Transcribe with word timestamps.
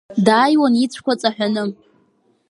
Дааиуан 0.25 0.73
ицәқәа 0.83 1.19
ҵаҳәаны. 1.19 1.63